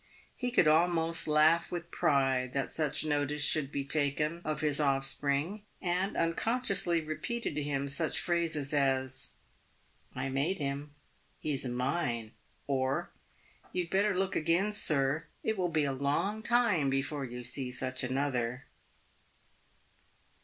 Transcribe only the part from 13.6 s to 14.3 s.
Tou had better